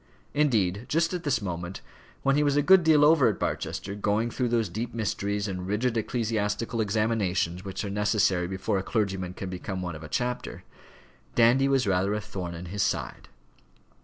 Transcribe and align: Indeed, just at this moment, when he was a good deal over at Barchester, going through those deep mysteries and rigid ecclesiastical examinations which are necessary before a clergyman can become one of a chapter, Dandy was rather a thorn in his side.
Indeed, 0.33 0.87
just 0.89 1.13
at 1.13 1.21
this 1.23 1.43
moment, 1.43 1.81
when 2.23 2.35
he 2.35 2.41
was 2.41 2.55
a 2.57 2.63
good 2.63 2.83
deal 2.83 3.05
over 3.05 3.27
at 3.27 3.37
Barchester, 3.37 3.93
going 3.93 4.31
through 4.31 4.49
those 4.49 4.67
deep 4.67 4.95
mysteries 4.95 5.47
and 5.47 5.67
rigid 5.67 5.95
ecclesiastical 5.95 6.81
examinations 6.81 7.63
which 7.63 7.85
are 7.85 7.89
necessary 7.91 8.47
before 8.47 8.79
a 8.79 8.83
clergyman 8.83 9.35
can 9.35 9.51
become 9.51 9.83
one 9.83 9.95
of 9.95 10.01
a 10.01 10.09
chapter, 10.09 10.63
Dandy 11.35 11.67
was 11.67 11.85
rather 11.85 12.15
a 12.15 12.19
thorn 12.19 12.55
in 12.55 12.65
his 12.65 12.81
side. 12.81 13.29